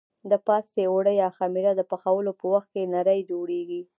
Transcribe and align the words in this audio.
د 0.31 0.33
پاستي 0.47 0.83
اوړه 0.91 1.11
یا 1.21 1.29
خمېره 1.37 1.71
د 1.75 1.81
پخولو 1.91 2.31
په 2.39 2.45
وخت 2.53 2.69
کې 2.73 2.89
نرۍ 2.93 3.19
جوړېږي. 3.31 3.81